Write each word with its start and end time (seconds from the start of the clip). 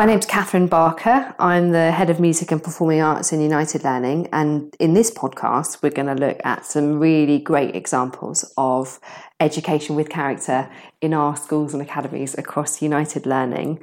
My 0.00 0.06
name's 0.06 0.24
Catherine 0.24 0.66
Barker. 0.66 1.34
I'm 1.38 1.72
the 1.72 1.90
head 1.90 2.08
of 2.08 2.18
music 2.18 2.50
and 2.52 2.64
performing 2.64 3.02
arts 3.02 3.34
in 3.34 3.42
United 3.42 3.84
Learning. 3.84 4.30
And 4.32 4.74
in 4.80 4.94
this 4.94 5.10
podcast, 5.10 5.82
we're 5.82 5.90
going 5.90 6.06
to 6.06 6.14
look 6.14 6.40
at 6.42 6.64
some 6.64 6.98
really 6.98 7.38
great 7.38 7.76
examples 7.76 8.50
of 8.56 8.98
education 9.40 9.96
with 9.96 10.08
character 10.08 10.70
in 11.02 11.12
our 11.12 11.36
schools 11.36 11.74
and 11.74 11.82
academies 11.82 12.34
across 12.38 12.80
United 12.80 13.26
Learning. 13.26 13.78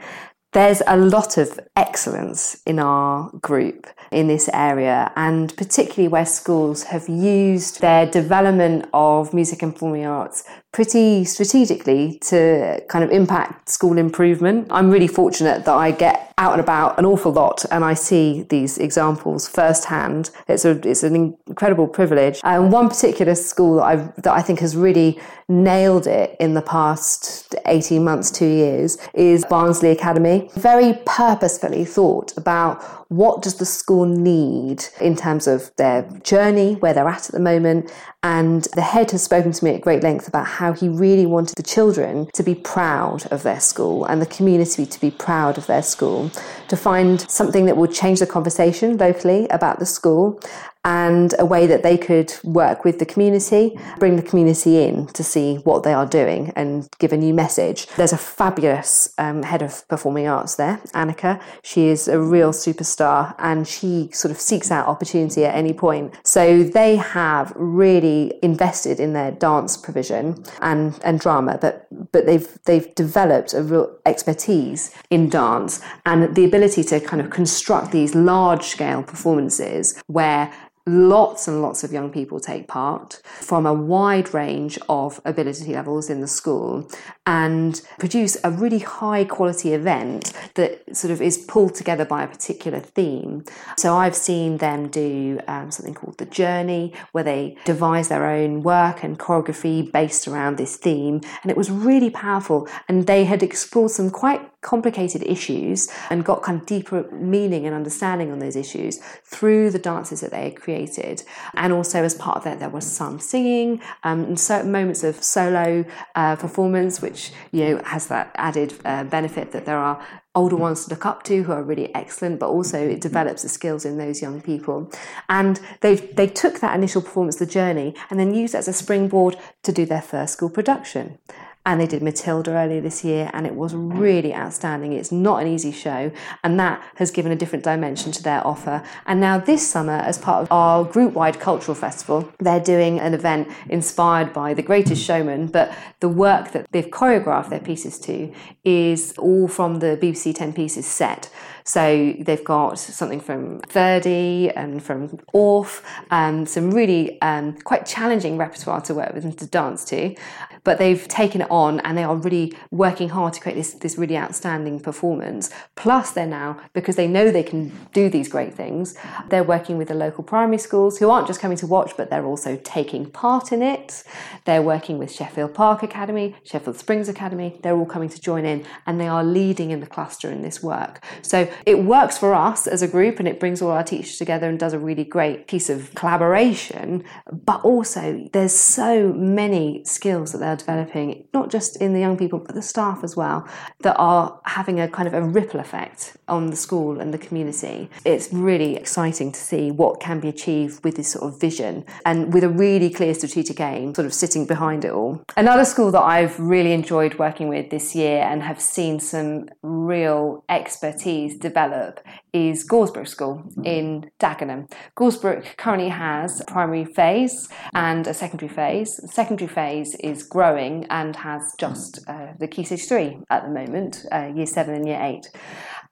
There's 0.54 0.82
a 0.88 0.98
lot 0.98 1.38
of 1.38 1.60
excellence 1.76 2.64
in 2.66 2.80
our 2.80 3.30
group 3.40 3.86
in 4.12 4.28
this 4.28 4.50
area, 4.52 5.12
and 5.16 5.56
particularly 5.56 6.08
where 6.08 6.26
schools 6.26 6.82
have 6.86 7.08
used 7.08 7.80
their 7.80 8.10
development 8.10 8.90
of 8.92 9.36
music 9.36 9.62
and 9.62 9.72
performing 9.72 10.08
arts 10.08 10.46
pretty 10.78 11.25
strategically 11.25 12.20
to 12.20 12.80
kind 12.88 13.04
of 13.04 13.10
impact 13.10 13.68
school 13.68 13.98
improvement. 13.98 14.68
I'm 14.70 14.92
really 14.92 15.07
fortunate 15.07 15.65
that 15.65 15.74
I 15.74 15.89
get 15.89 16.32
out 16.38 16.52
and 16.52 16.61
about 16.61 17.00
an 17.00 17.06
awful 17.06 17.32
lot 17.32 17.65
and 17.71 17.83
I 17.83 17.96
see 17.96 18.46
these 18.50 18.78
examples 18.78 19.47
firsthand. 19.47 20.29
It's 20.47 20.66
a 20.66 20.74
it's 20.88 21.02
an 21.02 21.16
incredible 21.47 21.88
privilege. 21.88 22.39
And 22.43 22.71
one 22.71 22.89
particular 22.89 23.33
school 23.33 23.78
that 23.78 23.86
I 23.86 23.96
that 24.18 24.33
I 24.39 24.43
think 24.43 24.60
has 24.60 24.75
really 24.75 25.19
nailed 25.50 26.05
it 26.05 26.36
in 26.39 26.54
the 26.54 26.61
past 26.61 27.55
18 27.66 28.04
months, 28.04 28.30
2 28.30 28.46
years 28.46 29.00
is 29.16 29.46
Barnsley 29.46 29.89
Academy. 29.89 30.52
Very 30.54 30.94
purposefully 31.05 31.86
thought 31.86 32.38
about 32.38 32.83
what 33.09 33.42
does 33.42 33.56
the 33.56 33.66
school 33.66 34.06
need 34.06 34.86
in 35.00 35.16
terms 35.16 35.47
of 35.47 35.72
their 35.78 36.03
journey, 36.23 36.75
where 36.75 36.94
they're 36.94 37.08
at 37.08 37.28
at 37.28 37.31
the 37.31 37.39
moment, 37.39 37.92
and 38.23 38.67
the 38.75 38.81
head 38.81 39.11
has 39.11 39.23
spoken 39.23 39.52
to 39.52 39.64
me 39.64 39.73
at 39.73 39.81
great 39.81 40.03
length 40.03 40.28
about 40.28 40.45
how 40.45 40.73
he 40.73 40.89
really 40.89 41.25
wanted 41.25 41.56
the 41.56 41.64
children 41.64 42.30
to 42.33 42.44
be 42.44 42.53
proud 42.53 43.25
of 43.31 43.44
their 43.44 43.59
school 43.59 44.03
and 44.06 44.22
the 44.22 44.25
community 44.25 44.86
to 44.86 45.00
be 45.00 45.11
proud 45.11 45.58
of 45.58 45.67
their 45.67 45.83
school, 45.83 46.30
to 46.67 46.75
find 46.75 47.22
something 47.30 47.66
that 47.66 47.78
would 47.78 47.94
change 47.94 48.19
the 48.19 48.28
conversation 48.28 48.97
locally 48.97 49.47
about 49.50 49.80
the 49.80 49.85
school 49.85 50.39
and 50.88 51.35
a 51.38 51.45
way 51.45 51.67
that 51.67 51.83
they 51.83 51.97
could 51.97 52.33
work 52.45 52.85
with 52.85 52.97
the 52.97 53.05
community, 53.05 53.77
bring 53.99 54.16
the 54.16 54.21
community 54.21 54.81
in 54.81 55.05
to 55.07 55.21
see 55.21 55.55
what 55.66 55.83
they 55.83 55.91
are 55.91 56.05
doing 56.05 56.53
and 56.55 56.88
give 56.97 57.11
a 57.11 57.17
new 57.17 57.33
message. 57.33 57.88
There's 57.97 58.13
a 58.13 58.17
fabulous 58.17 59.13
um, 59.17 59.44
head 59.44 59.61
of 59.61 59.85
performing 59.89 60.29
arts 60.29 60.55
there, 60.55 60.77
Annika. 60.94 61.41
She 61.61 61.88
is 61.88 62.07
a 62.07 62.21
real 62.21 62.52
superstar 62.52 63.35
and 63.38 63.67
she 63.67 64.09
sort 64.13 64.31
of 64.31 64.39
seeks 64.39 64.71
out 64.71 64.88
opportunity 64.88 65.44
at 65.44 65.53
any 65.53 65.73
point. 65.73 66.13
So 66.23 66.63
they 66.63 66.95
have 66.95 67.51
really 67.57 68.39
invested 68.41 69.01
in 69.01 69.11
their 69.11 69.31
dance 69.31 69.75
provision 69.75 70.41
and, 70.61 70.97
and 71.03 71.19
drama, 71.19 71.57
but 71.59 71.88
but 72.11 72.25
they've 72.25 72.47
they've 72.66 72.94
developed 72.95 73.53
a 73.53 73.61
real 73.61 73.97
expertise 74.05 74.91
in 75.09 75.29
dance 75.29 75.81
and 76.05 76.33
the 76.35 76.45
ability 76.45 76.83
to 76.83 76.99
kind 76.99 77.22
of 77.22 77.29
construct 77.29 77.91
these 77.91 78.16
large 78.16 78.63
scale 78.63 79.03
performances 79.03 80.01
where 80.07 80.51
lots 80.88 81.47
and 81.47 81.61
lots 81.61 81.83
of 81.83 81.91
young 81.91 82.09
people 82.09 82.39
take 82.39 82.67
part 82.67 83.21
from 83.25 83.66
a 83.66 83.73
wide 83.73 84.33
range 84.33 84.80
of 84.89 85.21
ability 85.25 85.73
levels 85.73 86.09
in 86.09 86.21
the 86.21 86.27
school 86.27 86.89
and 87.25 87.81
produce 87.99 88.38
a 88.44 88.49
really 88.49 88.79
high 88.79 89.25
quality 89.25 89.73
event 89.73 90.33
that 90.55 90.95
sort 90.95 91.11
of 91.11 91.21
is 91.21 91.38
pulled 91.38 91.75
together 91.75 92.05
by 92.05 92.23
a 92.23 92.27
particular 92.27 92.79
theme. 92.79 93.44
So 93.77 93.95
I've 93.95 94.16
seen 94.16 94.57
them 94.57 94.88
do 94.88 95.39
um, 95.47 95.69
something 95.69 95.94
called 95.94 96.17
The 96.17 96.25
Journey, 96.25 96.94
where 97.11 97.23
they 97.23 97.57
devise 97.66 98.07
their 98.07 98.25
own 98.25 98.63
work 98.63 99.03
and 99.03 99.19
choreography 99.19 99.91
based 99.91 100.27
around 100.27 100.57
this 100.57 100.77
theme. 100.77 101.22
And 101.44 101.51
it 101.51 101.57
was 101.57 101.69
really 101.69 102.09
powerful. 102.09 102.67
And 102.88 103.07
they 103.07 103.25
had 103.25 103.44
explored 103.44 103.91
some 103.91 104.09
quite 104.09 104.56
complicated 104.61 105.23
issues 105.23 105.88
and 106.09 106.25
got 106.25 106.41
kind 106.41 106.59
of 106.59 106.66
deeper 106.66 107.09
meaning 107.11 107.66
and 107.66 107.75
understanding 107.75 108.31
on 108.31 108.39
those 108.39 108.55
issues 108.55 108.97
through 109.23 109.69
the 109.69 109.80
dances 109.80 110.22
that 110.22 110.31
they 110.31 110.45
had 110.45 110.55
created. 110.55 111.23
And 111.53 111.72
also, 111.72 112.03
as 112.03 112.16
part 112.16 112.38
of 112.38 112.44
that, 112.44 112.59
there 112.59 112.69
was 112.69 112.85
some 112.85 113.19
singing 113.19 113.81
um, 114.03 114.23
and 114.23 114.40
certain 114.40 114.72
moments 114.72 115.03
of 115.03 115.23
solo 115.23 115.85
uh, 116.16 116.35
performance, 116.35 117.01
which 117.01 117.31
you 117.51 117.66
know 117.66 117.81
has 117.85 118.07
that 118.07 118.31
added 118.35 118.73
uh, 118.84 119.03
benefit 119.03 119.51
that 119.51 119.66
there 119.66 119.78
are 119.78 120.06
older 120.34 120.56
ones 120.56 120.85
to 120.85 120.91
look 120.91 121.06
up 121.06 121.24
to 121.24 121.44
who 121.44 121.51
are 121.51 121.63
really 121.63 121.94
excellent, 121.95 122.39
but 122.39 122.50
also 122.50 122.79
it 122.79 123.01
develops 123.01 123.41
the 123.44 123.50
skills 123.50 123.85
in 123.85 123.97
those 123.97 124.22
young 124.22 124.41
people. 124.41 124.91
And 125.29 125.59
they 125.81 125.95
they 125.95 126.28
took 126.28 126.59
that 126.62 126.75
initial 126.75 127.01
performance, 127.01 127.35
the 127.35 127.45
journey, 127.45 127.95
and 128.09 128.19
then 128.19 128.34
used 128.34 128.56
it 128.56 128.59
as 128.59 128.68
a 128.68 128.74
springboard 128.74 129.38
to 129.63 129.72
do 129.72 129.85
their 129.85 130.01
first 130.01 130.34
school 130.34 130.50
production 130.50 131.19
and 131.67 131.81
they 131.81 131.85
did 131.85 132.01
Matilda 132.01 132.51
earlier 132.51 132.79
this 132.79 133.03
year, 133.03 133.29
and 133.33 133.45
it 133.45 133.53
was 133.53 133.75
really 133.75 134.33
outstanding. 134.33 134.94
It's 134.94 135.11
not 135.11 135.41
an 135.41 135.50
easy 135.50 135.73
show, 135.73 136.11
and 136.41 136.57
that 136.61 136.81
has 136.95 137.11
given 137.11 137.29
a 137.29 137.35
different 137.35 137.66
dimension 137.66 138.13
to 138.13 138.23
their 138.23 138.45
offer. 138.47 138.81
And 139.05 139.19
now, 139.19 139.38
this 139.38 139.69
summer, 139.69 139.97
as 139.97 140.17
part 140.17 140.44
of 140.44 140.47
our 140.50 140.85
group 140.85 141.11
wide 141.11 141.41
cultural 141.41 141.75
festival, 141.75 142.31
they're 142.39 142.61
doing 142.61 143.01
an 143.01 143.13
event 143.13 143.50
inspired 143.67 144.31
by 144.31 144.53
The 144.53 144.61
Greatest 144.61 145.03
Showman, 145.03 145.47
but 145.47 145.75
the 146.00 146.07
work 146.07 146.53
that 146.53 146.72
they've 146.72 146.88
choreographed 146.88 147.50
their 147.50 147.59
pieces 147.59 148.00
to 148.00 148.33
is 148.63 149.13
all 149.17 149.50
from 149.50 149.79
the 149.79 150.00
BBC 150.01 150.33
10 150.33 150.53
Pieces 150.53 150.85
set. 150.85 151.29
So 151.66 152.16
they've 152.22 152.45
got 152.45 152.79
something 152.79 153.19
from 153.19 153.59
Verdi 153.69 154.50
and 154.51 154.81
from 154.81 155.09
Orff, 155.35 155.83
um, 156.11 156.45
some 156.45 156.72
really 156.72 157.22
um, 157.22 157.57
quite 157.66 157.85
challenging 157.85 158.38
repertoire 158.38 158.79
to 158.83 158.94
work 158.94 159.13
with 159.13 159.25
and 159.25 159.38
to 159.38 159.45
dance 159.47 159.83
to. 159.85 160.16
But 160.63 160.77
they've 160.77 161.06
taken 161.09 161.41
it 161.41 161.51
on 161.51 161.56
and 161.66 161.97
they 161.97 162.03
are 162.03 162.16
really 162.16 162.53
working 162.72 163.09
hard 163.09 163.34
to 163.34 163.40
create 163.40 163.56
this, 163.56 163.73
this 163.73 163.97
really 163.97 164.18
outstanding 164.18 164.79
performance. 164.79 165.50
Plus, 165.75 166.12
they're 166.12 166.28
now, 166.28 166.59
because 166.73 166.95
they 166.95 167.07
know 167.07 167.31
they 167.31 167.44
can 167.44 167.72
do 167.94 168.09
these 168.09 168.28
great 168.28 168.53
things, 168.53 168.95
they're 169.29 169.44
working 169.44 169.78
with 169.78 169.88
the 169.88 169.94
local 169.94 170.23
primary 170.23 170.57
schools 170.57 171.00
who 171.00 171.09
aren't 171.09 171.28
just 171.28 171.40
coming 171.40 171.57
to 171.57 171.68
watch, 171.68 171.94
but 171.97 172.09
they're 172.09 172.25
also 172.25 172.59
taking 172.63 173.09
part 173.09 173.51
in 173.51 173.62
it. 173.62 174.03
They're 174.45 174.62
working 174.62 174.97
with 174.97 175.12
Sheffield 175.12 175.53
Park 175.53 175.84
Academy, 175.84 176.35
Sheffield 176.44 176.78
Springs 176.78 177.09
Academy. 177.09 177.59
They're 177.63 177.75
all 177.75 177.85
coming 177.85 178.09
to 178.09 178.22
join 178.22 178.45
in 178.45 178.66
and 178.85 179.00
they 179.00 179.07
are 179.07 179.24
leading 179.24 179.72
in 179.72 179.79
the 179.79 179.88
cluster 179.88 180.31
in 180.31 180.41
this 180.41 180.62
work. 180.62 181.03
So 181.22 181.50
it 181.66 181.84
works 181.84 182.18
for 182.18 182.34
us 182.34 182.68
as 182.68 182.81
a 182.81 182.88
group 182.88 183.19
and 183.19 183.28
it 183.28 183.39
brings 183.39 183.62
all 183.62 183.72
our 183.72 183.84
teachers 183.84 184.18
together 184.18 184.47
and 184.47 184.59
does 184.59 184.74
a 184.74 184.79
really 184.79 185.03
great 185.03 185.47
piece 185.47 185.69
of 185.69 185.94
collaboration. 185.95 187.03
But 187.31 187.62
also, 187.63 188.29
there's 188.34 188.53
so 188.53 189.13
many 189.13 189.84
skills 189.85 190.31
that 190.31 190.39
they're 190.39 190.56
developing, 190.56 191.25
not 191.38 191.50
just 191.50 191.78
in 191.78 191.94
the 191.94 192.00
young 192.00 192.18
people, 192.18 192.40
but 192.40 192.56
the 192.56 192.62
staff 192.62 193.03
as 193.03 193.16
well, 193.16 193.48
that 193.81 193.96
are 193.98 194.40
having 194.46 194.80
a 194.80 194.88
kind 194.88 195.08
of 195.08 195.14
a 195.14 195.22
ripple 195.22 195.59
effect 195.59 196.18
on 196.28 196.48
the 196.48 196.56
school 196.56 197.00
and 197.00 197.14
the 197.14 197.18
community. 197.18 197.90
It's 198.03 198.28
really 198.34 198.75
exciting 198.75 199.31
to 199.31 199.40
see 199.40 199.70
what 199.72 200.00
can 200.00 200.20
be 200.20 200.30
achieved 200.30 200.84
with 200.84 200.96
this 200.96 201.09
sort 201.12 201.31
of 201.31 201.40
vision 201.40 201.86
and 202.06 202.34
with 202.34 202.44
a 202.44 202.50
really 202.50 202.90
clear 202.90 203.14
strategic 203.14 203.59
aim 203.59 203.94
sort 203.94 204.08
of 204.08 204.14
sitting 204.14 204.46
behind 204.46 204.84
it 204.84 204.92
all. 204.92 205.22
Another 205.36 205.66
school 205.66 205.92
that 205.92 206.02
I've 206.02 206.40
really 206.40 206.74
enjoyed 206.74 207.20
working 207.20 207.48
with 207.48 207.69
this 207.69 207.96
year 207.96 208.22
and 208.24 208.42
have 208.42 208.59
seen 208.59 209.00
some 209.00 209.50
real 209.62 210.44
expertise 210.50 211.38
develop 211.38 212.00
is 212.38 212.68
Goresbrook 212.68 213.08
School 213.08 213.44
in 213.64 214.12
Dagenham. 214.20 214.70
Goresbrook 214.96 215.58
currently 215.58 215.90
has 215.90 216.42
a 216.42 216.46
primary 216.46 216.86
phase 216.86 217.50
and 217.74 218.06
a 218.06 218.14
secondary 218.14 218.50
phase. 218.50 218.96
The 218.98 219.08
secondary 219.08 219.48
phase 219.48 219.96
is 219.96 220.24
growing 220.24 220.86
and 220.90 221.16
has 221.16 221.42
just 221.58 222.00
uh, 222.08 222.34
the 222.40 222.48
Key 222.48 222.64
Stage 222.64 222.88
3 222.88 223.20
at 223.30 223.44
the 223.44 223.50
moment, 223.50 224.06
uh, 224.12 224.31
year 224.36 224.46
7 224.46 224.75
and 224.75 224.88
year 224.88 225.00
8. 225.02 225.31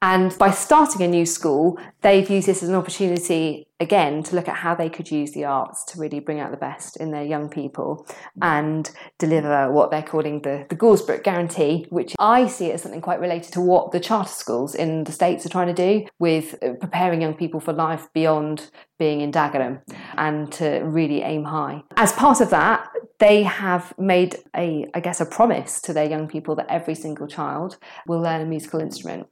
And 0.02 0.36
by 0.38 0.50
starting 0.50 1.02
a 1.02 1.08
new 1.08 1.26
school, 1.26 1.78
they've 2.02 2.28
used 2.28 2.48
this 2.48 2.62
as 2.62 2.68
an 2.68 2.74
opportunity 2.74 3.66
again 3.78 4.22
to 4.22 4.34
look 4.34 4.48
at 4.48 4.56
how 4.56 4.74
they 4.74 4.88
could 4.88 5.10
use 5.10 5.32
the 5.32 5.44
arts 5.44 5.84
to 5.84 6.00
really 6.00 6.18
bring 6.18 6.40
out 6.40 6.50
the 6.50 6.56
best 6.56 6.96
in 6.96 7.10
their 7.10 7.24
young 7.24 7.48
people 7.48 8.06
and 8.40 8.90
deliver 9.18 9.70
what 9.70 9.90
they're 9.90 10.02
calling 10.02 10.40
the, 10.42 10.66
the 10.70 10.76
Goresbrook 10.76 11.22
Guarantee, 11.22 11.86
which 11.90 12.14
I 12.18 12.46
see 12.46 12.72
as 12.72 12.82
something 12.82 13.02
quite 13.02 13.20
related 13.20 13.52
to 13.54 13.60
what 13.60 13.92
the 13.92 14.00
charter 14.00 14.32
schools 14.32 14.74
in 14.74 15.04
the 15.04 15.12
States 15.12 15.44
are 15.44 15.50
trying 15.50 15.74
to 15.74 15.74
do 15.74 16.06
with 16.18 16.54
uh, 16.62 16.72
preparing 16.80 17.20
young 17.20 17.34
people 17.34 17.60
for 17.60 17.72
life 17.72 18.08
beyond 18.14 18.70
being 18.98 19.20
in 19.20 19.30
Dagenham 19.30 19.82
and 20.16 20.50
to 20.52 20.80
really 20.82 21.20
aim 21.22 21.44
high. 21.44 21.82
As 21.96 22.12
part 22.12 22.40
of 22.40 22.48
that, 22.50 22.88
they 23.18 23.42
have 23.42 23.94
made 23.98 24.36
a, 24.54 24.86
I 24.94 25.00
guess, 25.00 25.20
a 25.20 25.26
promise 25.26 25.80
to 25.82 25.92
their 25.92 26.04
young 26.04 26.28
people 26.28 26.54
that 26.56 26.66
every 26.68 26.94
single 26.94 27.26
child 27.26 27.78
will 28.06 28.20
learn 28.20 28.42
a 28.42 28.46
musical 28.46 28.80
instrument. 28.80 29.26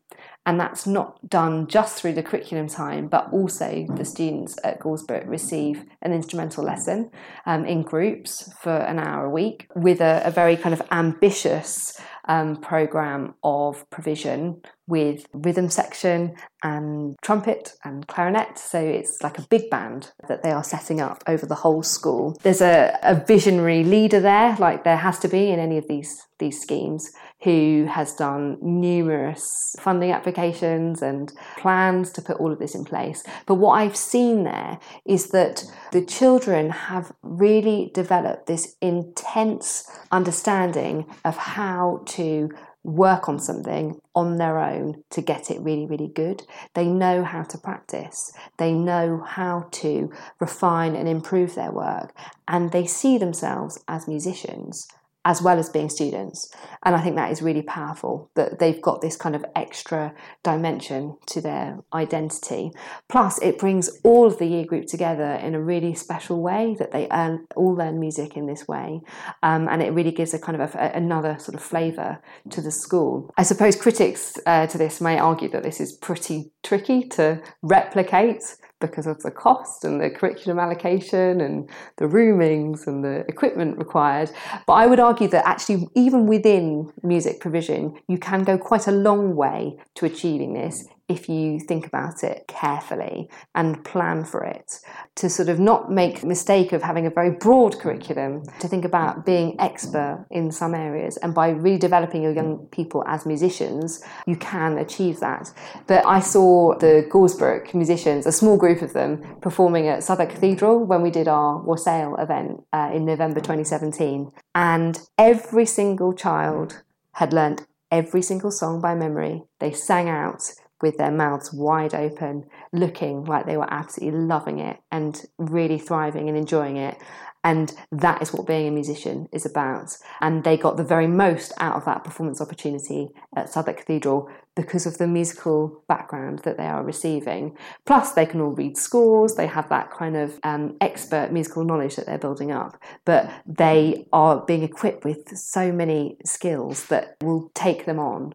And 0.47 0.61
that's 0.61 0.87
not 0.87 1.27
done 1.29 1.67
just 1.69 1.97
through 1.97 2.13
the 2.13 2.23
curriculum 2.23 2.69
time, 2.69 3.09
but 3.09 3.33
also 3.33 3.87
the 3.97 4.05
students 4.05 4.59
at 4.63 4.79
Goresbrook 4.79 5.27
receive 5.27 5.85
an 6.03 6.13
instrumental 6.13 6.63
lesson 6.63 7.11
um, 7.47 7.65
in 7.65 7.81
groups 7.83 8.53
for 8.61 8.77
an 8.77 8.99
hour 8.99 9.25
a 9.25 9.31
week 9.31 9.69
with 9.75 10.03
a, 10.03 10.21
a 10.23 10.31
very 10.31 10.57
kind 10.57 10.75
of 10.75 10.83
ambitious 10.91 11.99
um, 12.29 12.57
program 12.57 13.35
of 13.43 13.89
provision 13.91 14.61
with 14.87 15.27
rhythm 15.33 15.71
section 15.71 16.35
and 16.63 17.17
trumpet 17.23 17.73
and 17.85 18.07
clarinet. 18.07 18.59
So 18.59 18.79
it's 18.79 19.23
like 19.23 19.39
a 19.39 19.47
big 19.49 19.71
band 19.71 20.13
that 20.29 20.43
they 20.43 20.51
are 20.51 20.65
setting 20.65 21.01
up 21.01 21.23
over 21.27 21.47
the 21.47 21.55
whole 21.55 21.83
school. 21.83 22.37
There's 22.43 22.61
a, 22.61 22.99
a 23.03 23.15
visionary 23.15 23.83
leader 23.83 24.21
there, 24.21 24.57
like 24.59 24.85
there 24.85 24.99
has 24.99 25.19
to 25.21 25.29
be 25.29 25.51
in 25.51 25.59
any 25.59 25.79
of 25.79 25.89
these 25.89 26.21
these 26.41 26.61
schemes, 26.61 27.13
who 27.45 27.87
has 27.91 28.15
done 28.15 28.57
numerous 28.63 29.77
funding 29.79 30.11
applications 30.11 31.03
and 31.03 31.33
plans 31.59 32.11
to 32.11 32.23
put 32.23 32.39
all 32.39 32.51
of 32.51 32.59
this 32.59 32.75
in 32.75 32.85
place. 32.85 33.23
But 33.45 33.57
what 33.57 33.75
I've 33.75 33.97
seen 33.97 34.45
there 34.45 34.79
is 35.05 35.29
that 35.29 35.65
the 35.93 36.05
children 36.05 36.71
have 36.71 37.13
really 37.23 37.91
developed 37.93 38.47
this 38.47 38.77
intense 38.81 39.87
understanding 40.11 41.05
of 41.23 41.37
how 41.37 42.03
to 42.07 42.51
work 42.83 43.29
on 43.29 43.39
something 43.39 43.99
on 44.15 44.37
their 44.37 44.59
own 44.59 45.03
to 45.11 45.21
get 45.21 45.51
it 45.51 45.61
really, 45.61 45.87
really 45.87 46.09
good. 46.09 46.43
They 46.75 46.87
know 46.87 47.25
how 47.25 47.43
to 47.45 47.59
practice, 47.59 48.33
they 48.59 48.73
know 48.73 49.23
how 49.27 49.69
to 49.73 50.11
refine 50.41 50.95
and 50.95 51.09
improve 51.09 51.55
their 51.55 51.73
work, 51.73 52.15
and 52.49 52.73
they 52.73 52.87
see 52.87 53.19
themselves 53.19 53.83
as 53.89 54.09
musicians 54.09 54.89
as 55.25 55.41
well 55.41 55.59
as 55.59 55.69
being 55.69 55.89
students. 55.89 56.53
And 56.83 56.95
I 56.95 57.01
think 57.01 57.17
that 57.17 57.31
is 57.31 57.41
really 57.43 57.63
powerful 57.63 58.31
that 58.35 58.59
they've 58.59 58.81
got 58.81 59.01
this 59.01 59.17
kind 59.17 59.35
of 59.35 59.45
extra 59.57 60.15
dimension 60.43 61.17
to 61.27 61.41
their 61.41 61.79
identity. 61.93 62.71
Plus, 63.09 63.41
it 63.41 63.59
brings 63.59 63.89
all 64.05 64.27
of 64.27 64.39
the 64.39 64.47
year 64.47 64.65
group 64.65 64.87
together 64.87 65.33
in 65.43 65.55
a 65.55 65.63
really 65.63 65.95
special 65.95 66.43
way 66.43 66.77
that 66.79 66.93
they 66.93 67.09
earn, 67.11 67.47
all 67.57 67.75
learn 67.75 67.99
music 67.99 68.37
in 68.37 68.47
this 68.47 68.69
way. 68.69 69.01
Um, 69.43 69.69
and 69.69 69.83
it 69.83 69.93
really 69.93 70.13
gives 70.13 70.35
a 70.35 70.39
kind 70.39 70.61
of 70.61 70.75
a, 70.75 70.93
another 70.95 71.39
sort 71.39 71.55
of 71.55 71.63
flavour 71.63 72.21
to 72.51 72.61
the 72.61 72.71
school. 72.71 73.33
I 73.37 73.43
suppose 73.43 73.77
critics 73.77 74.39
uh, 74.47 74.67
to 74.67 74.79
this 74.79 75.01
may 75.01 75.19
argue 75.19 75.49
that 75.51 75.63
this 75.63 75.81
is 75.81 75.93
pretty 75.93 76.53
tricky 76.63 77.09
to 77.11 77.43
replicate 77.63 78.43
because 78.87 79.07
of 79.07 79.23
the 79.23 79.31
cost 79.31 79.85
and 79.85 80.01
the 80.01 80.11
curriculum 80.11 80.59
allocation 80.59 81.41
and 81.41 81.69
the 81.97 82.07
roomings 82.07 82.87
and 82.87 83.05
the 83.05 83.25
equipment 83.29 83.79
required. 83.79 84.31
But 84.67 84.75
I 84.75 84.87
would 84.87 85.01
argue 85.01 85.29
that 85.29 85.47
actually, 85.47 85.89
even 85.95 86.27
within 86.27 86.93
music 87.03 87.41
provision, 87.41 87.95
you 88.09 88.19
can 88.19 88.45
go 88.45 88.59
quite 88.59 88.87
a 88.87 88.93
long 88.93 89.37
way 89.37 89.77
to 89.97 90.07
achieving 90.07 90.55
this 90.55 90.87
if 91.09 91.29
you 91.29 91.61
think 91.61 91.87
about 91.87 92.25
it 92.25 92.45
carefully 92.49 93.29
and 93.55 93.85
plan 93.85 94.25
for 94.25 94.43
it 94.43 94.81
to 95.17 95.29
sort 95.29 95.49
of 95.49 95.59
not 95.59 95.91
make 95.91 96.21
the 96.21 96.27
mistake 96.27 96.73
of 96.73 96.83
having 96.83 97.07
a 97.07 97.11
very 97.11 97.31
broad 97.31 97.79
curriculum 97.79 98.43
to 98.61 98.69
think 98.69 98.85
about 98.85 99.27
being 99.27 99.55
expert 99.61 100.27
in 100.31 100.51
some 100.51 100.75
areas. 100.75 101.17
And 101.19 101.35
by 101.35 101.53
redeveloping 101.53 102.23
your 102.23 102.33
young 102.33 102.67
people 102.71 103.05
as 103.07 103.27
musicians 103.27 104.03
you 104.27 104.37
can 104.37 104.79
achieve 104.79 105.21
that. 105.21 105.53
But 105.87 106.07
i 106.07 106.21
saw 106.21 106.77
the 106.79 107.07
Goresbrook 107.11 107.75
musicians 107.75 108.27
a 108.27 108.33
small 108.33 108.57
group 108.57 108.83
of 108.83 108.93
them 108.93 109.23
performing 109.41 109.89
at 109.89 110.03
southwark 110.03 110.31
cathedral 110.31 110.85
when 110.85 111.03
we 111.03 111.11
did 111.11 111.29
our 111.29 111.63
wassail 111.63 112.17
event 112.17 112.63
uh, 112.73 112.91
in 112.93 113.05
november 113.05 113.41
2017 113.41 114.31
and 114.55 115.01
every 115.19 115.67
single 115.67 116.13
child 116.13 116.83
had 117.13 117.33
learnt 117.33 117.67
every 117.91 118.23
single 118.23 118.51
song 118.51 118.81
by 118.81 118.95
memory. 118.95 119.45
They 119.61 119.73
sang 119.73 120.09
out 120.09 120.43
with 120.83 120.97
their 120.99 121.11
mouths 121.11 121.53
wide 121.53 121.95
open, 121.95 122.45
looking 122.73 123.25
like 123.25 123.47
they 123.47 123.57
were 123.57 123.73
absolutely 123.73 124.21
loving 124.21 124.59
it 124.59 124.79
and 124.91 125.25
really 125.39 125.79
thriving 125.79 126.29
and 126.29 126.37
enjoying 126.37 126.77
it. 126.77 126.97
And 127.45 127.75
that 127.93 128.23
is 128.23 128.33
what 128.33 128.47
being 128.47 128.67
a 128.67 128.71
musician 128.71 129.29
is 129.31 129.45
about. 129.45 129.99
And 130.23 130.45
they 130.45 130.57
got 130.57 130.79
the 130.79 130.85
very 130.85 131.07
most 131.07 131.53
out 131.59 131.77
of 131.77 131.85
that 131.85 132.03
performance 132.03 132.41
opportunity 132.41 133.11
at 133.37 133.51
Southwark 133.51 133.77
Cathedral 133.77 134.31
because 134.57 134.87
of 134.87 134.97
the 134.97 135.07
musical 135.07 135.85
background 135.87 136.39
that 136.41 136.57
they 136.57 136.65
are 136.65 136.83
receiving. 136.83 137.55
Plus, 137.85 138.13
they 138.13 138.25
can 138.25 138.41
all 138.41 138.53
read 138.53 138.79
scores, 138.79 139.35
they 139.35 139.47
have 139.47 139.69
that 139.69 139.91
kind 139.91 140.17
of 140.17 140.41
um, 140.43 140.77
expert 140.81 141.33
musical 141.33 141.65
knowledge 141.65 141.97
that 141.97 142.07
they're 142.07 142.17
building 142.17 142.51
up, 142.51 142.81
but 143.05 143.31
they 143.45 144.07
are 144.11 144.43
being 144.47 144.63
equipped 144.63 145.05
with 145.05 145.37
so 145.37 145.71
many 145.71 146.17
skills 146.25 146.87
that 146.87 147.17
will 147.21 147.51
take 147.55 147.85
them 147.85 147.99
on 147.99 148.33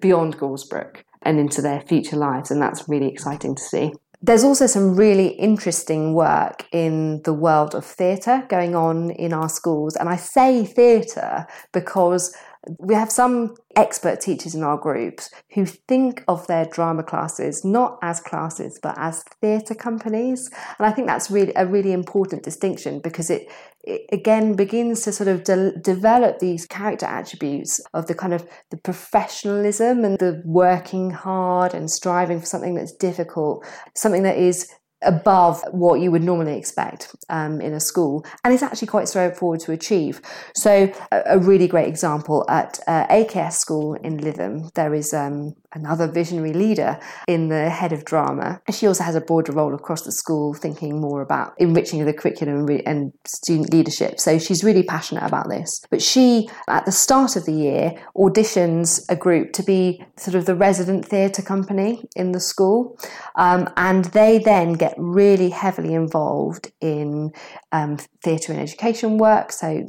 beyond 0.00 0.38
Goresbrook 0.38 1.04
and 1.22 1.38
into 1.38 1.62
their 1.62 1.80
future 1.80 2.16
lives. 2.16 2.50
And 2.50 2.60
that's 2.60 2.88
really 2.88 3.08
exciting 3.08 3.54
to 3.54 3.62
see. 3.62 3.92
There's 4.22 4.44
also 4.44 4.66
some 4.66 4.96
really 4.96 5.28
interesting 5.28 6.12
work 6.12 6.66
in 6.72 7.22
the 7.22 7.32
world 7.32 7.74
of 7.74 7.86
theatre 7.86 8.44
going 8.48 8.74
on 8.74 9.10
in 9.12 9.32
our 9.32 9.48
schools. 9.48 9.96
And 9.96 10.10
I 10.10 10.16
say 10.16 10.66
theatre 10.66 11.46
because 11.72 12.36
we 12.78 12.94
have 12.94 13.10
some 13.10 13.54
expert 13.76 14.20
teachers 14.20 14.54
in 14.54 14.62
our 14.62 14.76
groups 14.76 15.30
who 15.54 15.64
think 15.64 16.22
of 16.28 16.46
their 16.46 16.66
drama 16.66 17.02
classes 17.02 17.64
not 17.64 17.98
as 18.02 18.20
classes 18.20 18.78
but 18.82 18.94
as 18.98 19.22
theatre 19.40 19.74
companies. 19.74 20.50
And 20.78 20.86
i 20.86 20.90
think 20.90 21.06
that's 21.06 21.30
really 21.30 21.52
a 21.56 21.66
really 21.66 21.92
important 21.92 22.42
distinction 22.42 23.00
because 23.00 23.30
it, 23.30 23.48
it 23.82 24.02
again 24.12 24.54
begins 24.56 25.02
to 25.02 25.12
sort 25.12 25.28
of 25.28 25.44
de- 25.44 25.78
develop 25.78 26.38
these 26.38 26.66
character 26.66 27.06
attributes 27.06 27.80
of 27.94 28.06
the 28.06 28.14
kind 28.14 28.34
of 28.34 28.46
the 28.70 28.76
professionalism 28.76 30.04
and 30.04 30.18
the 30.18 30.42
working 30.44 31.10
hard 31.10 31.72
and 31.72 31.90
striving 31.90 32.40
for 32.40 32.46
something 32.46 32.74
that's 32.74 32.92
difficult 32.92 33.64
something 33.94 34.22
that 34.22 34.36
is 34.36 34.70
above 35.02 35.62
what 35.70 36.00
you 36.00 36.10
would 36.10 36.22
normally 36.22 36.56
expect 36.56 37.14
um, 37.28 37.60
in 37.60 37.72
a 37.72 37.80
school. 37.80 38.24
And 38.44 38.52
it's 38.52 38.62
actually 38.62 38.88
quite 38.88 39.08
straightforward 39.08 39.60
to 39.60 39.72
achieve. 39.72 40.20
So 40.54 40.92
a, 41.10 41.22
a 41.26 41.38
really 41.38 41.68
great 41.68 41.88
example 41.88 42.44
at 42.48 42.80
uh, 42.86 43.06
AKS 43.06 43.54
school 43.54 43.94
in 43.94 44.18
Lytham 44.18 44.72
there 44.74 44.94
is 44.94 45.12
um, 45.12 45.54
another 45.72 46.10
visionary 46.10 46.52
leader 46.52 46.98
in 47.28 47.48
the 47.48 47.70
head 47.70 47.92
of 47.92 48.04
drama. 48.04 48.60
She 48.70 48.86
also 48.86 49.04
has 49.04 49.14
a 49.14 49.20
broader 49.20 49.52
role 49.52 49.74
across 49.74 50.02
the 50.02 50.12
school 50.12 50.54
thinking 50.54 51.00
more 51.00 51.22
about 51.22 51.54
enriching 51.58 52.04
the 52.04 52.12
curriculum 52.12 52.68
and 52.86 53.12
student 53.26 53.72
leadership. 53.72 54.18
So 54.18 54.38
she's 54.38 54.64
really 54.64 54.82
passionate 54.82 55.24
about 55.24 55.48
this. 55.48 55.84
But 55.90 56.02
she 56.02 56.48
at 56.68 56.86
the 56.86 56.92
start 56.92 57.36
of 57.36 57.46
the 57.46 57.52
year 57.52 57.94
auditions 58.16 59.04
a 59.08 59.16
group 59.16 59.52
to 59.52 59.62
be 59.62 60.04
sort 60.16 60.34
of 60.34 60.46
the 60.46 60.54
resident 60.54 61.06
theatre 61.06 61.42
company 61.42 62.04
in 62.16 62.32
the 62.32 62.40
school. 62.40 62.98
Um, 63.36 63.68
and 63.76 64.06
they 64.06 64.38
then 64.38 64.74
get 64.74 64.89
get 64.90 64.98
really 64.98 65.50
heavily 65.50 65.94
involved 65.94 66.72
in 66.80 67.32
um, 67.72 67.96
theatre 68.22 68.52
and 68.52 68.60
education 68.60 69.18
work, 69.18 69.52
so 69.52 69.84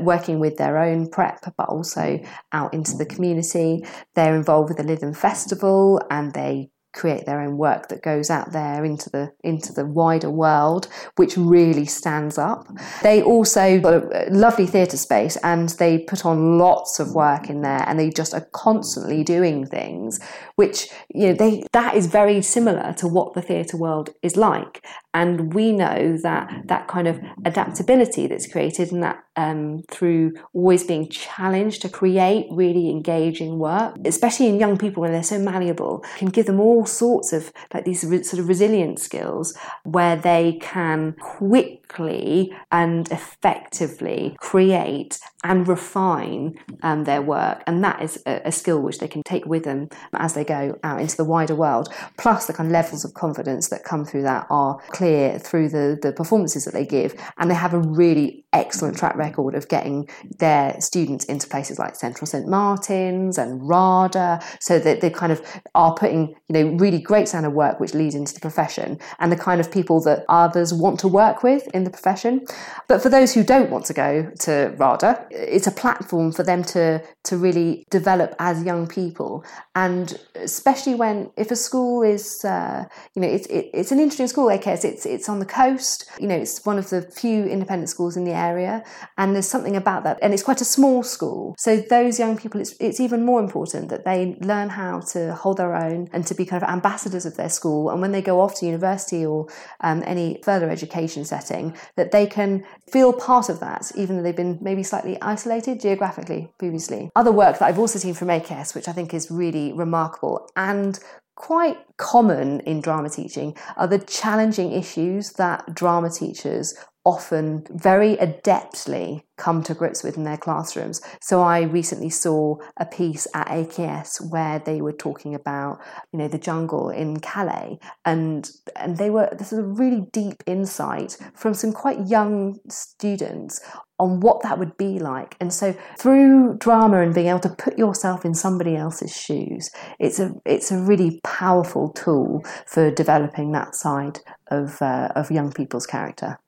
working 0.00 0.40
with 0.40 0.56
their 0.56 0.78
own 0.78 1.08
prep, 1.08 1.40
but 1.56 1.68
also 1.68 2.20
out 2.52 2.72
into 2.74 2.96
the 2.96 3.06
community. 3.06 3.84
They're 4.14 4.36
involved 4.36 4.68
with 4.70 4.78
the 4.78 4.84
Lytham 4.84 5.16
Festival 5.16 6.00
and 6.10 6.32
they 6.32 6.70
create 6.94 7.26
their 7.26 7.40
own 7.40 7.58
work 7.58 7.88
that 7.88 8.02
goes 8.02 8.30
out 8.30 8.52
there 8.52 8.84
into 8.84 9.10
the 9.10 9.32
into 9.42 9.72
the 9.72 9.84
wider 9.84 10.30
world 10.30 10.88
which 11.16 11.36
really 11.36 11.84
stands 11.84 12.38
up. 12.38 12.66
They 13.02 13.22
also 13.22 13.80
got 13.80 13.94
a 13.94 14.28
lovely 14.30 14.66
theatre 14.66 14.96
space 14.96 15.36
and 15.42 15.70
they 15.70 15.98
put 15.98 16.24
on 16.24 16.58
lots 16.58 17.00
of 17.00 17.14
work 17.14 17.50
in 17.50 17.62
there 17.62 17.84
and 17.86 17.98
they 17.98 18.10
just 18.10 18.32
are 18.32 18.46
constantly 18.52 19.24
doing 19.24 19.66
things 19.66 20.20
which 20.56 20.88
you 21.12 21.28
know 21.28 21.34
they 21.34 21.66
that 21.72 21.94
is 21.94 22.06
very 22.06 22.40
similar 22.40 22.92
to 22.94 23.08
what 23.08 23.34
the 23.34 23.42
theatre 23.42 23.76
world 23.76 24.10
is 24.22 24.36
like 24.36 24.84
and 25.14 25.54
we 25.54 25.72
know 25.72 26.18
that 26.18 26.66
that 26.66 26.88
kind 26.88 27.06
of 27.06 27.20
adaptability 27.44 28.26
that's 28.26 28.46
created 28.50 28.90
and 28.90 29.02
that 29.02 29.24
um, 29.36 29.82
through 29.88 30.34
always 30.52 30.84
being 30.84 31.08
challenged 31.08 31.82
to 31.82 31.88
create 31.88 32.46
really 32.50 32.90
engaging 32.90 33.58
work, 33.58 33.96
especially 34.04 34.48
in 34.48 34.58
young 34.58 34.76
people 34.76 35.00
when 35.00 35.12
they're 35.12 35.22
so 35.22 35.38
malleable, 35.38 36.04
can 36.16 36.28
give 36.28 36.46
them 36.46 36.60
all 36.60 36.84
sorts 36.84 37.32
of 37.32 37.52
like 37.72 37.84
these 37.84 38.04
re- 38.04 38.22
sort 38.22 38.40
of 38.40 38.48
resilient 38.48 38.98
skills 38.98 39.56
where 39.84 40.16
they 40.16 40.58
can 40.60 41.12
quickly 41.12 42.54
and 42.72 43.10
effectively 43.10 44.36
create 44.40 45.18
and 45.44 45.68
refine 45.68 46.58
um, 46.82 47.04
their 47.04 47.22
work. 47.22 47.62
And 47.66 47.84
that 47.84 48.02
is 48.02 48.20
a, 48.26 48.42
a 48.46 48.52
skill 48.52 48.80
which 48.80 48.98
they 48.98 49.08
can 49.08 49.22
take 49.22 49.46
with 49.46 49.64
them 49.64 49.88
as 50.12 50.34
they 50.34 50.44
go 50.44 50.78
out 50.82 51.00
into 51.00 51.16
the 51.16 51.24
wider 51.24 51.54
world. 51.54 51.92
Plus, 52.16 52.46
the 52.46 52.52
kind 52.52 52.68
of 52.68 52.72
levels 52.72 53.04
of 53.04 53.14
confidence 53.14 53.68
that 53.68 53.84
come 53.84 54.04
through 54.04 54.22
that 54.22 54.46
are 54.50 54.78
clear 54.90 55.03
clear 55.04 55.38
through 55.38 55.68
the, 55.68 55.98
the 56.00 56.12
performances 56.12 56.64
that 56.64 56.72
they 56.72 56.86
give, 56.86 57.14
and 57.36 57.50
they 57.50 57.54
have 57.54 57.74
a 57.74 57.78
really 57.78 58.44
excellent 58.54 58.96
track 58.96 59.16
record 59.16 59.54
of 59.54 59.68
getting 59.68 60.08
their 60.38 60.80
students 60.80 61.24
into 61.26 61.46
places 61.46 61.78
like 61.78 61.94
Central 61.96 62.26
St 62.26 62.46
Martin's 62.48 63.36
and 63.36 63.68
RADA, 63.68 64.42
so 64.60 64.78
that 64.78 65.02
they 65.02 65.10
kind 65.10 65.32
of 65.32 65.42
are 65.74 65.94
putting 65.94 66.28
you 66.48 66.54
know 66.54 66.76
really 66.76 67.00
great 67.00 67.28
standard 67.28 67.50
work 67.50 67.80
which 67.80 67.92
leads 67.92 68.14
into 68.14 68.32
the 68.32 68.40
profession 68.40 68.98
and 69.18 69.30
the 69.30 69.36
kind 69.36 69.60
of 69.60 69.70
people 69.70 70.00
that 70.02 70.24
others 70.28 70.72
want 70.72 70.98
to 71.00 71.08
work 71.08 71.42
with 71.42 71.66
in 71.74 71.84
the 71.84 71.90
profession. 71.90 72.46
But 72.88 73.02
for 73.02 73.10
those 73.10 73.34
who 73.34 73.44
don't 73.44 73.70
want 73.70 73.84
to 73.86 73.92
go 73.92 74.30
to 74.40 74.74
RADA, 74.78 75.26
it's 75.30 75.66
a 75.66 75.72
platform 75.72 76.32
for 76.32 76.44
them 76.44 76.62
to 76.74 77.02
to 77.24 77.36
really 77.36 77.84
develop 77.90 78.34
as 78.38 78.62
young 78.62 78.86
people, 78.86 79.44
and 79.74 80.18
especially 80.36 80.94
when 80.94 81.30
if 81.36 81.50
a 81.50 81.56
school 81.56 82.02
is 82.02 82.44
uh, 82.44 82.84
you 83.14 83.20
know 83.20 83.28
it's 83.28 83.46
it, 83.48 83.70
it's 83.74 83.92
an 83.92 83.98
interesting 83.98 84.28
school, 84.28 84.46
AKS. 84.46 84.84
It, 84.84 84.93
It's 84.94 85.06
it's 85.06 85.28
on 85.28 85.38
the 85.38 85.46
coast. 85.46 86.08
You 86.20 86.28
know, 86.28 86.36
it's 86.36 86.64
one 86.64 86.78
of 86.78 86.88
the 86.90 87.02
few 87.02 87.44
independent 87.44 87.88
schools 87.88 88.16
in 88.16 88.24
the 88.24 88.36
area, 88.50 88.84
and 89.18 89.34
there's 89.34 89.48
something 89.48 89.76
about 89.76 90.04
that. 90.04 90.18
And 90.22 90.32
it's 90.32 90.42
quite 90.42 90.60
a 90.60 90.64
small 90.76 91.02
school, 91.02 91.54
so 91.58 91.76
those 91.76 92.18
young 92.18 92.36
people, 92.36 92.60
it's 92.60 92.74
it's 92.80 93.00
even 93.00 93.24
more 93.24 93.40
important 93.40 93.88
that 93.88 94.04
they 94.04 94.36
learn 94.40 94.68
how 94.70 95.00
to 95.12 95.34
hold 95.34 95.56
their 95.56 95.74
own 95.74 96.08
and 96.12 96.26
to 96.26 96.34
be 96.34 96.44
kind 96.46 96.62
of 96.62 96.68
ambassadors 96.68 97.26
of 97.26 97.36
their 97.36 97.48
school. 97.48 97.90
And 97.90 98.00
when 98.00 98.12
they 98.12 98.22
go 98.22 98.40
off 98.40 98.54
to 98.56 98.66
university 98.66 99.26
or 99.26 99.48
um, 99.80 100.02
any 100.06 100.40
further 100.44 100.70
education 100.70 101.24
setting, 101.24 101.76
that 101.96 102.12
they 102.12 102.26
can 102.26 102.64
feel 102.90 103.12
part 103.12 103.48
of 103.48 103.60
that, 103.60 103.90
even 103.96 104.16
though 104.16 104.22
they've 104.22 104.36
been 104.44 104.58
maybe 104.60 104.82
slightly 104.82 105.20
isolated 105.20 105.80
geographically 105.80 106.52
previously. 106.58 107.10
Other 107.16 107.32
work 107.32 107.58
that 107.58 107.66
I've 107.66 107.78
also 107.78 107.98
seen 107.98 108.14
from 108.14 108.28
AKS, 108.28 108.74
which 108.74 108.88
I 108.88 108.92
think 108.92 109.12
is 109.12 109.30
really 109.30 109.72
remarkable 109.72 110.48
and 110.56 110.98
quite 111.36 111.78
common 111.96 112.60
in 112.60 112.80
drama 112.80 113.10
teaching 113.10 113.56
are 113.76 113.86
the 113.86 113.98
challenging 113.98 114.72
issues 114.72 115.32
that 115.32 115.74
drama 115.74 116.10
teachers 116.10 116.74
often 117.04 117.66
very 117.70 118.16
adeptly 118.16 119.22
come 119.36 119.62
to 119.62 119.74
grips 119.74 120.02
with 120.02 120.16
in 120.16 120.24
their 120.24 120.38
classrooms. 120.38 121.02
So 121.20 121.42
I 121.42 121.62
recently 121.62 122.08
saw 122.08 122.56
a 122.78 122.86
piece 122.86 123.26
at 123.34 123.48
AKS 123.48 124.30
where 124.30 124.58
they 124.60 124.80
were 124.80 124.92
talking 124.92 125.34
about, 125.34 125.80
you 126.12 126.18
know, 126.18 126.28
the 126.28 126.38
jungle 126.38 126.88
in 126.88 127.20
Calais 127.20 127.78
and 128.04 128.50
and 128.76 128.96
they 128.96 129.10
were 129.10 129.28
this 129.32 129.52
is 129.52 129.58
a 129.58 129.64
really 129.64 130.06
deep 130.12 130.42
insight 130.46 131.18
from 131.34 131.52
some 131.52 131.72
quite 131.72 132.06
young 132.06 132.58
students 132.68 133.60
on 133.98 134.20
what 134.20 134.42
that 134.42 134.58
would 134.58 134.76
be 134.76 134.98
like. 134.98 135.36
And 135.40 135.52
so 135.52 135.76
through 135.98 136.56
drama 136.58 137.00
and 137.00 137.14
being 137.14 137.28
able 137.28 137.40
to 137.40 137.54
put 137.56 137.78
yourself 137.78 138.24
in 138.24 138.34
somebody 138.34 138.76
else's 138.76 139.14
shoes, 139.14 139.70
it's 139.98 140.18
a 140.18 140.32
it's 140.44 140.70
a 140.70 140.78
really 140.78 141.20
powerful 141.22 141.90
tool 141.90 142.44
for 142.66 142.90
developing 142.90 143.52
that 143.52 143.74
side 143.74 144.20
of 144.48 144.80
uh, 144.80 145.08
of 145.14 145.30
young 145.30 145.52
people's 145.52 145.86
character. 145.86 146.38